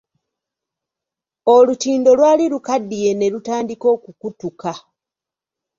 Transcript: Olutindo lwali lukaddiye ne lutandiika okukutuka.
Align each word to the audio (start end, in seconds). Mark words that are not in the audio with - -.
Olutindo 1.55 2.09
lwali 2.17 2.45
lukaddiye 2.53 3.11
ne 3.15 3.27
lutandiika 3.33 3.87
okukutuka. 3.95 4.71